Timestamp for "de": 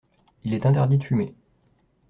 0.97-1.03